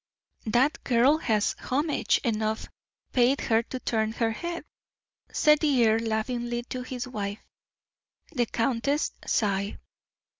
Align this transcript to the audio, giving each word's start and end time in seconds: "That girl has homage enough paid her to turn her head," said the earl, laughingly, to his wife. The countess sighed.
"That 0.47 0.83
girl 0.83 1.19
has 1.19 1.53
homage 1.59 2.17
enough 2.23 2.65
paid 3.13 3.39
her 3.41 3.61
to 3.61 3.79
turn 3.79 4.13
her 4.13 4.31
head," 4.31 4.65
said 5.31 5.59
the 5.59 5.87
earl, 5.87 6.01
laughingly, 6.01 6.63
to 6.69 6.81
his 6.81 7.07
wife. 7.07 7.45
The 8.31 8.47
countess 8.47 9.11
sighed. 9.27 9.77